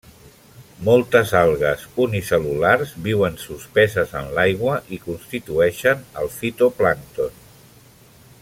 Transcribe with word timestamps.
Moltes 0.85 1.33
algues 1.41 1.83
unicel·lulars 2.05 2.95
viuen 3.09 3.37
suspeses 3.43 4.17
en 4.23 4.33
l'aigua 4.39 4.81
i 4.97 4.99
constitueixen 5.07 6.05
el 6.23 6.33
fitoplàncton. 6.39 7.39